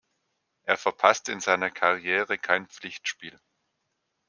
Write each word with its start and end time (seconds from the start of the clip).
Er 0.63 0.77
verpasste 0.77 1.31
in 1.31 1.39
seiner 1.41 1.69
Karriere 1.69 2.39
kein 2.39 2.65
Pflichtspiel. 2.67 3.39